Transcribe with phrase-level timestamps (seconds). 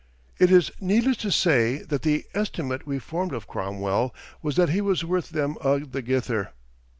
[0.39, 4.81] It is needless to say that the estimate we formed of Cromwell was that he
[4.81, 6.53] was worth them "a' thegither."